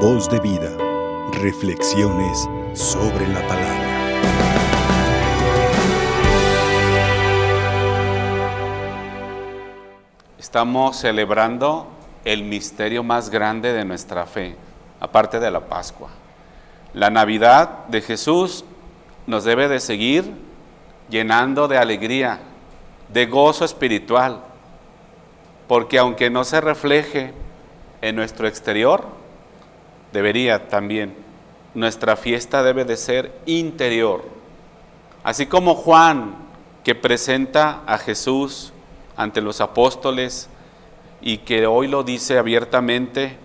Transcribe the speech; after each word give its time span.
Voz 0.00 0.28
de 0.28 0.38
vida. 0.40 0.76
Reflexiones 1.32 2.46
sobre 2.74 3.26
la 3.28 3.40
palabra. 3.48 3.86
Estamos 10.38 10.98
celebrando 10.98 11.86
el 12.26 12.44
misterio 12.44 13.02
más 13.02 13.30
grande 13.30 13.72
de 13.72 13.86
nuestra 13.86 14.26
fe, 14.26 14.54
aparte 15.00 15.40
de 15.40 15.50
la 15.50 15.60
Pascua. 15.60 16.10
La 16.92 17.08
Navidad 17.08 17.86
de 17.86 18.02
Jesús 18.02 18.66
nos 19.26 19.44
debe 19.44 19.66
de 19.66 19.80
seguir 19.80 20.30
llenando 21.08 21.68
de 21.68 21.78
alegría, 21.78 22.40
de 23.08 23.24
gozo 23.24 23.64
espiritual, 23.64 24.42
porque 25.66 25.98
aunque 25.98 26.28
no 26.28 26.44
se 26.44 26.60
refleje 26.60 27.32
en 28.02 28.14
nuestro 28.14 28.46
exterior, 28.46 29.24
debería 30.16 30.68
también, 30.68 31.14
nuestra 31.74 32.16
fiesta 32.16 32.62
debe 32.62 32.86
de 32.86 32.96
ser 32.96 33.38
interior. 33.44 34.24
Así 35.22 35.44
como 35.44 35.74
Juan, 35.74 36.36
que 36.84 36.94
presenta 36.94 37.82
a 37.86 37.98
Jesús 37.98 38.72
ante 39.14 39.42
los 39.42 39.60
apóstoles 39.60 40.48
y 41.20 41.38
que 41.38 41.66
hoy 41.66 41.86
lo 41.86 42.02
dice 42.02 42.38
abiertamente, 42.38 43.36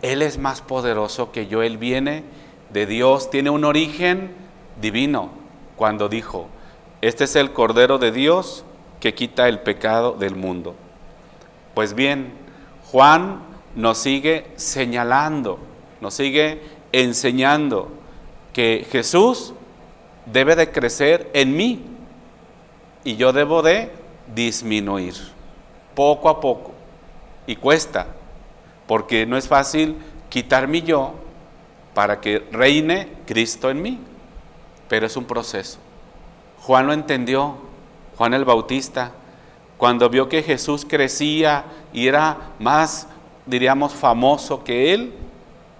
Él 0.00 0.22
es 0.22 0.38
más 0.38 0.62
poderoso 0.62 1.30
que 1.30 1.46
yo, 1.46 1.62
Él 1.62 1.76
viene 1.76 2.24
de 2.70 2.86
Dios, 2.86 3.28
tiene 3.28 3.50
un 3.50 3.66
origen 3.66 4.30
divino, 4.80 5.28
cuando 5.76 6.08
dijo, 6.08 6.48
este 7.02 7.24
es 7.24 7.36
el 7.36 7.52
Cordero 7.52 7.98
de 7.98 8.12
Dios 8.12 8.64
que 8.98 9.12
quita 9.12 9.46
el 9.46 9.60
pecado 9.60 10.12
del 10.12 10.36
mundo. 10.36 10.74
Pues 11.74 11.92
bien, 11.92 12.32
Juan 12.90 13.42
nos 13.76 13.98
sigue 13.98 14.46
señalando, 14.56 15.58
nos 16.00 16.14
sigue 16.14 16.62
enseñando 16.92 17.88
que 18.52 18.86
Jesús 18.90 19.54
debe 20.26 20.56
de 20.56 20.70
crecer 20.70 21.30
en 21.32 21.56
mí 21.56 21.82
y 23.04 23.16
yo 23.16 23.32
debo 23.32 23.62
de 23.62 23.90
disminuir 24.34 25.14
poco 25.94 26.28
a 26.28 26.40
poco. 26.40 26.72
Y 27.46 27.56
cuesta, 27.56 28.06
porque 28.86 29.26
no 29.26 29.36
es 29.36 29.48
fácil 29.48 29.96
quitar 30.28 30.68
mi 30.68 30.82
yo 30.82 31.14
para 31.94 32.20
que 32.20 32.46
reine 32.52 33.08
Cristo 33.26 33.70
en 33.70 33.82
mí, 33.82 33.98
pero 34.88 35.06
es 35.06 35.16
un 35.16 35.24
proceso. 35.24 35.78
Juan 36.60 36.86
lo 36.86 36.92
entendió, 36.92 37.56
Juan 38.16 38.34
el 38.34 38.44
Bautista, 38.44 39.12
cuando 39.76 40.10
vio 40.10 40.28
que 40.28 40.42
Jesús 40.42 40.84
crecía 40.86 41.64
y 41.92 42.08
era 42.08 42.52
más, 42.58 43.06
diríamos, 43.46 43.94
famoso 43.94 44.64
que 44.64 44.92
él, 44.92 45.14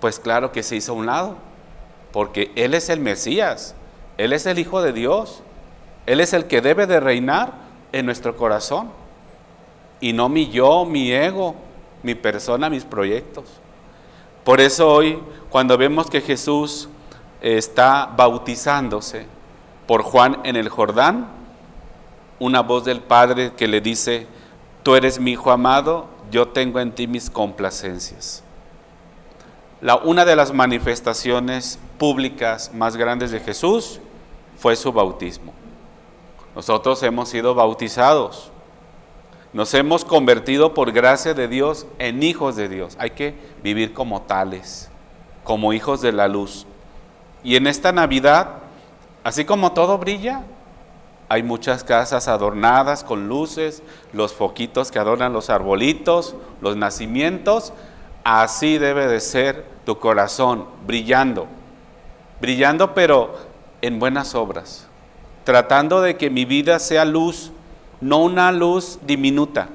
pues 0.00 0.18
claro 0.18 0.52
que 0.52 0.62
se 0.62 0.76
hizo 0.76 0.92
a 0.92 0.96
un 0.96 1.06
lado, 1.06 1.36
porque 2.12 2.52
Él 2.56 2.74
es 2.74 2.88
el 2.88 3.00
Mesías, 3.00 3.74
Él 4.18 4.32
es 4.32 4.46
el 4.46 4.58
Hijo 4.58 4.82
de 4.82 4.92
Dios, 4.92 5.42
Él 6.06 6.20
es 6.20 6.32
el 6.32 6.46
que 6.46 6.60
debe 6.60 6.86
de 6.86 7.00
reinar 7.00 7.52
en 7.92 8.06
nuestro 8.06 8.36
corazón, 8.36 8.90
y 10.00 10.12
no 10.12 10.28
mi 10.28 10.48
yo, 10.50 10.84
mi 10.84 11.10
ego, 11.12 11.54
mi 12.02 12.14
persona, 12.14 12.68
mis 12.68 12.84
proyectos. 12.84 13.44
Por 14.44 14.60
eso 14.60 14.88
hoy, 14.88 15.18
cuando 15.50 15.78
vemos 15.78 16.10
que 16.10 16.20
Jesús 16.20 16.88
está 17.40 18.12
bautizándose 18.16 19.26
por 19.86 20.02
Juan 20.02 20.40
en 20.44 20.56
el 20.56 20.68
Jordán, 20.68 21.28
una 22.38 22.60
voz 22.60 22.84
del 22.84 23.00
Padre 23.00 23.54
que 23.56 23.66
le 23.66 23.80
dice, 23.80 24.26
tú 24.82 24.94
eres 24.94 25.18
mi 25.18 25.32
Hijo 25.32 25.50
amado, 25.50 26.06
yo 26.30 26.48
tengo 26.48 26.80
en 26.80 26.92
ti 26.92 27.06
mis 27.06 27.30
complacencias 27.30 28.42
una 29.94 30.24
de 30.24 30.34
las 30.34 30.52
manifestaciones 30.52 31.78
públicas 31.96 32.72
más 32.74 32.96
grandes 32.96 33.30
de 33.30 33.38
Jesús 33.38 34.00
fue 34.58 34.74
su 34.74 34.92
bautismo. 34.92 35.52
Nosotros 36.56 37.02
hemos 37.02 37.28
sido 37.28 37.54
bautizados. 37.54 38.50
Nos 39.52 39.72
hemos 39.74 40.04
convertido 40.04 40.74
por 40.74 40.90
gracia 40.90 41.34
de 41.34 41.48
Dios 41.48 41.86
en 41.98 42.22
hijos 42.22 42.56
de 42.56 42.68
Dios. 42.68 42.96
Hay 42.98 43.10
que 43.10 43.34
vivir 43.62 43.92
como 43.94 44.22
tales, 44.22 44.90
como 45.44 45.72
hijos 45.72 46.00
de 46.00 46.12
la 46.12 46.28
luz. 46.28 46.66
Y 47.44 47.56
en 47.56 47.66
esta 47.66 47.92
Navidad, 47.92 48.48
así 49.22 49.44
como 49.44 49.72
todo 49.72 49.98
brilla, 49.98 50.42
hay 51.28 51.42
muchas 51.42 51.84
casas 51.84 52.28
adornadas 52.28 53.04
con 53.04 53.28
luces, 53.28 53.82
los 54.12 54.32
foquitos 54.32 54.90
que 54.90 54.98
adornan 54.98 55.32
los 55.32 55.50
arbolitos, 55.50 56.36
los 56.60 56.76
nacimientos, 56.76 57.72
Así 58.28 58.78
debe 58.78 59.06
de 59.06 59.20
ser 59.20 59.64
tu 59.84 60.00
corazón, 60.00 60.66
brillando, 60.84 61.46
brillando 62.40 62.92
pero 62.92 63.36
en 63.80 64.00
buenas 64.00 64.34
obras, 64.34 64.88
tratando 65.44 66.00
de 66.00 66.16
que 66.16 66.28
mi 66.28 66.44
vida 66.44 66.80
sea 66.80 67.04
luz, 67.04 67.52
no 68.00 68.18
una 68.18 68.50
luz 68.50 68.98
diminuta, 69.06 69.68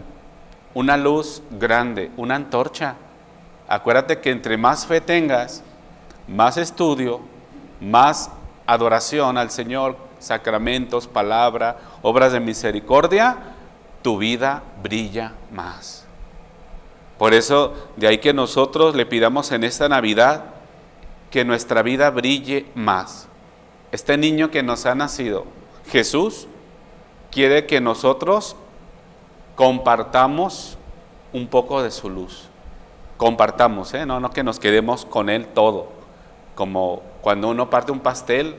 una 0.73 0.97
luz 0.97 1.41
grande, 1.51 2.11
una 2.17 2.35
antorcha. 2.35 2.95
Acuérdate 3.69 4.19
que 4.19 4.31
entre 4.31 4.57
más 4.57 4.85
fe 4.85 4.99
tengas, 4.99 5.63
más 6.27 6.57
estudio, 6.57 7.21
más 7.79 8.31
adoración 8.67 9.37
al 9.37 9.49
Señor, 9.49 9.95
sacramentos, 10.19 11.07
palabra, 11.07 11.77
obras 12.01 12.33
de 12.33 12.41
misericordia, 12.41 13.37
tu 14.01 14.17
vida 14.17 14.61
brilla 14.83 15.31
más. 15.53 16.05
Por 17.21 17.35
eso, 17.35 17.73
de 17.97 18.07
ahí 18.07 18.17
que 18.17 18.33
nosotros 18.33 18.95
le 18.95 19.05
pidamos 19.05 19.51
en 19.51 19.63
esta 19.63 19.87
Navidad 19.87 20.43
que 21.29 21.45
nuestra 21.45 21.83
vida 21.83 22.09
brille 22.09 22.65
más. 22.73 23.27
Este 23.91 24.17
niño 24.17 24.49
que 24.49 24.63
nos 24.63 24.87
ha 24.87 24.95
nacido, 24.95 25.45
Jesús, 25.91 26.47
quiere 27.29 27.67
que 27.67 27.79
nosotros 27.79 28.55
compartamos 29.55 30.79
un 31.31 31.45
poco 31.45 31.83
de 31.83 31.91
su 31.91 32.09
luz. 32.09 32.49
Compartamos, 33.17 33.93
¿eh? 33.93 34.07
no, 34.07 34.19
no 34.19 34.31
que 34.31 34.43
nos 34.43 34.57
quedemos 34.57 35.05
con 35.05 35.29
Él 35.29 35.45
todo. 35.45 35.89
Como 36.55 37.03
cuando 37.21 37.49
uno 37.49 37.69
parte 37.69 37.91
un 37.91 37.99
pastel 37.99 38.55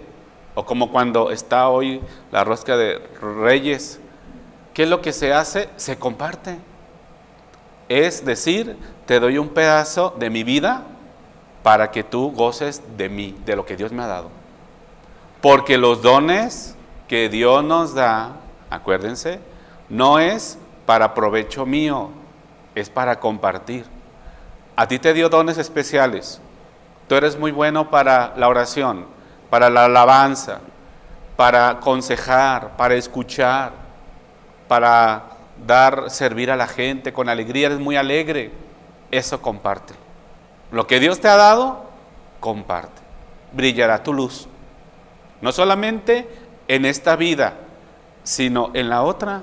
o 0.54 0.64
como 0.64 0.92
cuando 0.92 1.32
está 1.32 1.68
hoy 1.68 2.00
la 2.30 2.44
rosca 2.44 2.76
de 2.76 2.98
reyes. 3.20 3.98
¿Qué 4.72 4.84
es 4.84 4.88
lo 4.88 5.00
que 5.00 5.12
se 5.12 5.32
hace? 5.32 5.68
Se 5.74 5.98
comparte. 5.98 6.70
Es 7.92 8.24
decir, 8.24 8.78
te 9.04 9.20
doy 9.20 9.36
un 9.36 9.50
pedazo 9.50 10.16
de 10.18 10.30
mi 10.30 10.44
vida 10.44 10.84
para 11.62 11.90
que 11.90 12.02
tú 12.02 12.32
goces 12.32 12.82
de 12.96 13.10
mí, 13.10 13.38
de 13.44 13.54
lo 13.54 13.66
que 13.66 13.76
Dios 13.76 13.92
me 13.92 14.02
ha 14.02 14.06
dado. 14.06 14.30
Porque 15.42 15.76
los 15.76 16.00
dones 16.00 16.74
que 17.06 17.28
Dios 17.28 17.62
nos 17.62 17.92
da, 17.92 18.36
acuérdense, 18.70 19.40
no 19.90 20.18
es 20.18 20.56
para 20.86 21.12
provecho 21.12 21.66
mío, 21.66 22.08
es 22.74 22.88
para 22.88 23.20
compartir. 23.20 23.84
A 24.74 24.88
ti 24.88 24.98
te 24.98 25.12
dio 25.12 25.28
dones 25.28 25.58
especiales. 25.58 26.40
Tú 27.10 27.14
eres 27.14 27.38
muy 27.38 27.52
bueno 27.52 27.90
para 27.90 28.32
la 28.38 28.48
oración, 28.48 29.04
para 29.50 29.68
la 29.68 29.84
alabanza, 29.84 30.60
para 31.36 31.68
aconsejar, 31.68 32.74
para 32.74 32.94
escuchar, 32.94 33.72
para 34.66 35.31
dar, 35.66 36.10
servir 36.10 36.50
a 36.50 36.56
la 36.56 36.66
gente 36.66 37.12
con 37.12 37.28
alegría, 37.28 37.66
eres 37.66 37.78
muy 37.78 37.96
alegre, 37.96 38.50
eso 39.10 39.40
comparte. 39.40 39.94
Lo 40.70 40.86
que 40.86 41.00
Dios 41.00 41.20
te 41.20 41.28
ha 41.28 41.36
dado, 41.36 41.84
comparte. 42.40 43.02
Brillará 43.52 44.02
tu 44.02 44.12
luz. 44.12 44.48
No 45.40 45.52
solamente 45.52 46.28
en 46.68 46.84
esta 46.84 47.16
vida, 47.16 47.54
sino 48.24 48.70
en 48.74 48.88
la 48.88 49.02
otra. 49.02 49.42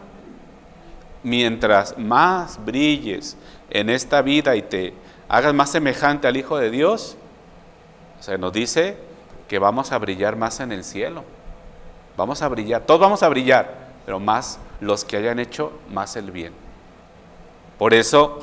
Mientras 1.22 1.98
más 1.98 2.64
brilles 2.64 3.38
en 3.70 3.90
esta 3.90 4.22
vida 4.22 4.56
y 4.56 4.62
te 4.62 4.94
hagas 5.28 5.54
más 5.54 5.70
semejante 5.70 6.28
al 6.28 6.38
Hijo 6.38 6.58
de 6.58 6.72
Dios, 6.72 7.18
se 8.20 8.38
nos 8.38 8.54
dice 8.54 8.98
que 9.48 9.60
vamos 9.60 9.92
a 9.92 9.98
brillar 9.98 10.36
más 10.36 10.60
en 10.62 10.72
el 10.72 10.84
cielo. 10.84 11.24
Vamos 12.16 12.42
a 12.42 12.48
brillar, 12.48 12.82
todos 12.84 13.00
vamos 13.00 13.22
a 13.22 13.30
brillar, 13.30 13.74
pero 14.06 14.20
más 14.20 14.60
los 14.82 15.06
que 15.06 15.18
hayan 15.18 15.40
hecho 15.40 15.72
más 15.92 16.16
el 16.16 16.32
bien. 16.32 16.54
Por 17.78 17.94
eso, 17.94 18.40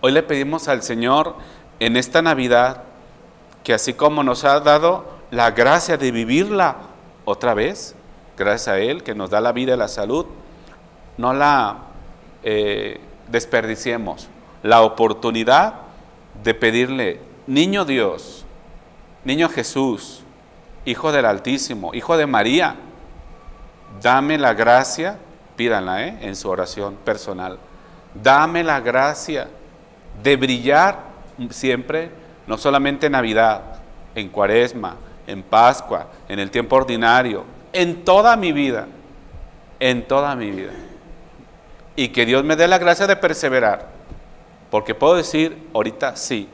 hoy 0.00 0.12
le 0.12 0.22
pedimos 0.22 0.68
al 0.68 0.82
Señor 0.82 1.36
en 1.78 1.96
esta 1.96 2.22
Navidad 2.22 2.84
que 3.64 3.74
así 3.74 3.94
como 3.94 4.22
nos 4.22 4.44
ha 4.44 4.60
dado 4.60 5.04
la 5.30 5.50
gracia 5.50 5.96
de 5.96 6.10
vivirla 6.10 6.76
otra 7.24 7.54
vez, 7.54 7.94
gracias 8.36 8.68
a 8.68 8.78
Él 8.78 9.02
que 9.02 9.14
nos 9.14 9.30
da 9.30 9.40
la 9.40 9.52
vida 9.52 9.74
y 9.74 9.76
la 9.76 9.88
salud, 9.88 10.26
no 11.18 11.32
la 11.32 11.78
eh, 12.42 13.00
desperdiciemos, 13.28 14.28
la 14.62 14.82
oportunidad 14.82 15.74
de 16.42 16.54
pedirle, 16.54 17.20
niño 17.46 17.84
Dios, 17.84 18.44
niño 19.24 19.48
Jesús, 19.48 20.22
Hijo 20.86 21.12
del 21.12 21.26
Altísimo, 21.26 21.92
Hijo 21.92 22.16
de 22.16 22.26
María, 22.26 22.76
dame 24.02 24.38
la 24.38 24.54
gracia 24.54 25.18
pídanla 25.60 26.06
¿eh? 26.06 26.16
en 26.22 26.36
su 26.36 26.48
oración 26.48 26.94
personal. 27.04 27.58
Dame 28.14 28.64
la 28.64 28.80
gracia 28.80 29.46
de 30.22 30.36
brillar 30.36 31.00
siempre 31.50 32.10
no 32.46 32.56
solamente 32.56 33.04
en 33.04 33.12
Navidad, 33.12 33.60
en 34.14 34.30
Cuaresma, 34.30 34.96
en 35.26 35.42
Pascua, 35.42 36.06
en 36.30 36.38
el 36.38 36.50
tiempo 36.50 36.76
ordinario, 36.76 37.44
en 37.74 38.06
toda 38.06 38.38
mi 38.38 38.52
vida, 38.52 38.86
en 39.78 40.08
toda 40.08 40.34
mi 40.34 40.50
vida. 40.50 40.72
Y 41.94 42.08
que 42.08 42.24
Dios 42.24 42.42
me 42.42 42.56
dé 42.56 42.66
la 42.66 42.78
gracia 42.78 43.06
de 43.06 43.16
perseverar, 43.16 43.86
porque 44.70 44.94
puedo 44.94 45.14
decir 45.14 45.68
ahorita 45.74 46.16
sí, 46.16 46.48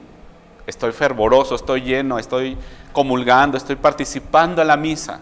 estoy 0.66 0.90
fervoroso, 0.90 1.54
estoy 1.54 1.82
lleno, 1.82 2.18
estoy 2.18 2.58
comulgando, 2.92 3.56
estoy 3.56 3.76
participando 3.76 4.62
en 4.62 4.66
la 4.66 4.76
misa, 4.76 5.20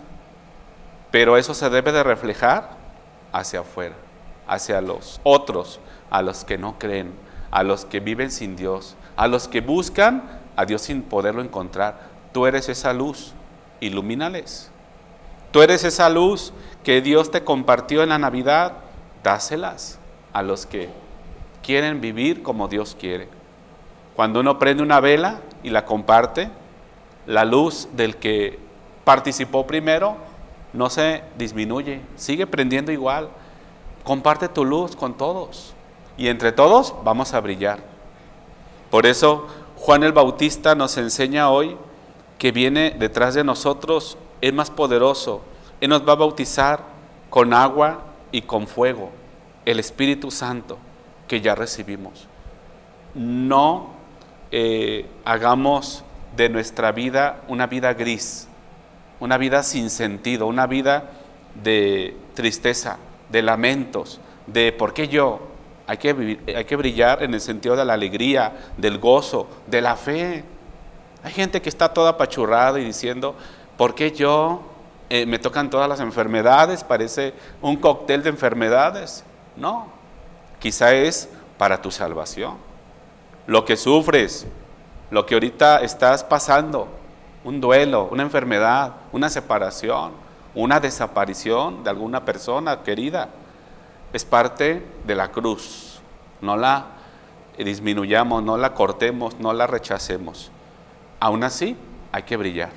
pero 1.10 1.36
eso 1.36 1.52
se 1.52 1.68
debe 1.68 1.92
de 1.92 2.02
reflejar 2.02 2.83
hacia 3.34 3.60
afuera, 3.60 3.96
hacia 4.46 4.80
los 4.80 5.20
otros, 5.24 5.80
a 6.08 6.22
los 6.22 6.44
que 6.44 6.56
no 6.56 6.78
creen, 6.78 7.12
a 7.50 7.64
los 7.64 7.84
que 7.84 7.98
viven 7.98 8.30
sin 8.30 8.54
Dios, 8.54 8.96
a 9.16 9.26
los 9.26 9.48
que 9.48 9.60
buscan 9.60 10.40
a 10.56 10.64
Dios 10.64 10.82
sin 10.82 11.02
poderlo 11.02 11.42
encontrar. 11.42 11.98
Tú 12.32 12.46
eres 12.46 12.68
esa 12.68 12.92
luz, 12.92 13.32
ilumínales. 13.80 14.70
Tú 15.50 15.62
eres 15.62 15.82
esa 15.82 16.08
luz 16.08 16.52
que 16.84 17.02
Dios 17.02 17.32
te 17.32 17.42
compartió 17.42 18.04
en 18.04 18.10
la 18.10 18.18
Navidad, 18.18 18.72
dáselas 19.24 19.98
a 20.32 20.42
los 20.42 20.64
que 20.64 20.88
quieren 21.60 22.00
vivir 22.00 22.44
como 22.44 22.68
Dios 22.68 22.96
quiere. 22.98 23.28
Cuando 24.14 24.40
uno 24.40 24.60
prende 24.60 24.84
una 24.84 25.00
vela 25.00 25.40
y 25.64 25.70
la 25.70 25.84
comparte, 25.84 26.50
la 27.26 27.44
luz 27.44 27.88
del 27.94 28.16
que 28.16 28.60
participó 29.04 29.66
primero 29.66 30.18
no 30.74 30.90
se 30.90 31.22
disminuye, 31.38 32.00
sigue 32.16 32.46
prendiendo 32.46 32.92
igual. 32.92 33.30
Comparte 34.02 34.48
tu 34.48 34.64
luz 34.64 34.96
con 34.96 35.14
todos 35.14 35.72
y 36.18 36.28
entre 36.28 36.52
todos 36.52 36.94
vamos 37.04 37.32
a 37.32 37.40
brillar. 37.40 37.78
Por 38.90 39.06
eso 39.06 39.46
Juan 39.76 40.02
el 40.02 40.12
Bautista 40.12 40.74
nos 40.74 40.96
enseña 40.98 41.48
hoy 41.48 41.76
que 42.38 42.52
viene 42.52 42.90
detrás 42.98 43.34
de 43.34 43.44
nosotros 43.44 44.18
es 44.40 44.52
más 44.52 44.70
poderoso. 44.70 45.40
Él 45.80 45.90
nos 45.90 46.06
va 46.06 46.12
a 46.12 46.16
bautizar 46.16 46.80
con 47.30 47.54
agua 47.54 48.00
y 48.32 48.42
con 48.42 48.66
fuego, 48.66 49.10
el 49.64 49.78
Espíritu 49.78 50.30
Santo 50.30 50.76
que 51.28 51.40
ya 51.40 51.54
recibimos. 51.54 52.26
No 53.14 53.90
eh, 54.50 55.06
hagamos 55.24 56.04
de 56.36 56.48
nuestra 56.48 56.92
vida 56.92 57.42
una 57.48 57.66
vida 57.66 57.94
gris, 57.94 58.48
una 59.20 59.38
vida 59.38 59.62
sin 59.62 59.90
sentido, 59.90 60.46
una 60.46 60.66
vida 60.66 61.10
de 61.62 62.16
tristeza, 62.34 62.98
de 63.30 63.42
lamentos, 63.42 64.20
de 64.46 64.72
por 64.72 64.92
qué 64.92 65.08
yo. 65.08 65.40
Hay 65.86 65.98
que, 65.98 66.38
hay 66.56 66.64
que 66.64 66.76
brillar 66.76 67.22
en 67.22 67.34
el 67.34 67.40
sentido 67.40 67.76
de 67.76 67.84
la 67.84 67.92
alegría, 67.92 68.52
del 68.76 68.98
gozo, 68.98 69.48
de 69.66 69.82
la 69.82 69.96
fe. 69.96 70.44
Hay 71.22 71.32
gente 71.32 71.60
que 71.60 71.68
está 71.68 71.92
toda 71.92 72.10
apachurrada 72.10 72.80
y 72.80 72.84
diciendo, 72.84 73.34
¿por 73.76 73.94
qué 73.94 74.12
yo? 74.12 74.62
Eh, 75.10 75.26
me 75.26 75.38
tocan 75.38 75.68
todas 75.68 75.88
las 75.88 76.00
enfermedades, 76.00 76.82
parece 76.82 77.34
un 77.60 77.76
cóctel 77.76 78.22
de 78.22 78.30
enfermedades. 78.30 79.24
No, 79.56 79.88
quizá 80.58 80.94
es 80.94 81.28
para 81.58 81.80
tu 81.82 81.90
salvación. 81.90 82.56
Lo 83.46 83.64
que 83.64 83.76
sufres, 83.76 84.46
lo 85.10 85.26
que 85.26 85.34
ahorita 85.34 85.82
estás 85.82 86.24
pasando, 86.24 86.88
un 87.44 87.60
duelo, 87.60 88.08
una 88.10 88.22
enfermedad, 88.22 88.94
una 89.12 89.28
separación, 89.28 90.12
una 90.54 90.80
desaparición 90.80 91.84
de 91.84 91.90
alguna 91.90 92.24
persona 92.24 92.82
querida, 92.82 93.28
es 94.12 94.24
parte 94.24 94.84
de 95.06 95.14
la 95.14 95.28
cruz. 95.28 96.00
No 96.40 96.56
la 96.56 96.86
disminuyamos, 97.58 98.42
no 98.42 98.56
la 98.56 98.74
cortemos, 98.74 99.38
no 99.38 99.52
la 99.52 99.66
rechacemos. 99.66 100.50
Aún 101.20 101.44
así, 101.44 101.76
hay 102.12 102.22
que 102.22 102.36
brillar. 102.36 102.70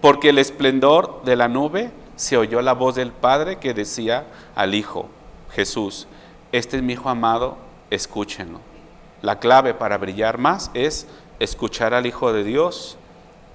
Porque 0.00 0.30
el 0.30 0.38
esplendor 0.38 1.22
de 1.24 1.36
la 1.36 1.48
nube 1.48 1.90
se 2.16 2.36
oyó 2.36 2.60
la 2.62 2.74
voz 2.74 2.96
del 2.96 3.12
Padre 3.12 3.58
que 3.58 3.74
decía 3.74 4.26
al 4.54 4.74
Hijo, 4.74 5.08
Jesús, 5.50 6.06
este 6.52 6.76
es 6.76 6.82
mi 6.82 6.94
Hijo 6.94 7.08
amado, 7.08 7.56
escúchenlo. 7.90 8.60
La 9.22 9.38
clave 9.38 9.74
para 9.74 9.98
brillar 9.98 10.38
más 10.38 10.70
es 10.74 11.06
escuchar 11.38 11.94
al 11.94 12.06
Hijo 12.06 12.32
de 12.32 12.44
Dios, 12.44 12.98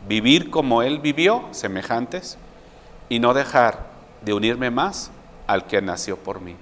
vivir 0.08 0.50
como 0.50 0.82
Él 0.82 1.00
vivió, 1.00 1.46
semejantes, 1.52 2.38
y 3.10 3.20
no 3.20 3.34
dejar 3.34 3.92
de 4.22 4.34
unirme 4.34 4.72
más 4.72 5.12
al 5.48 5.68
que 5.68 5.82
nació 5.82 6.18
por 6.18 6.42
mí. 6.42 6.56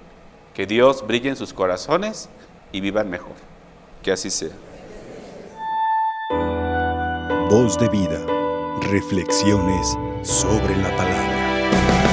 Que 0.54 0.66
Dios 0.66 1.06
brille 1.06 1.30
en 1.30 1.36
sus 1.36 1.52
corazones 1.52 2.28
y 2.72 2.80
vivan 2.80 3.08
mejor. 3.08 3.34
Que 4.02 4.12
así 4.12 4.30
sea. 4.30 4.50
Voz 7.48 7.78
de 7.78 7.88
vida. 7.88 8.24
Reflexiones 8.80 9.96
sobre 10.22 10.76
la 10.76 10.96
palabra. 10.96 12.09